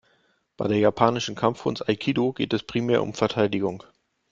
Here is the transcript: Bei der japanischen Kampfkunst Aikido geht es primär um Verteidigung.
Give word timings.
Bei 0.57 0.67
der 0.67 0.79
japanischen 0.79 1.35
Kampfkunst 1.35 1.87
Aikido 1.87 2.33
geht 2.33 2.53
es 2.53 2.63
primär 2.63 3.03
um 3.03 3.13
Verteidigung. 3.13 3.83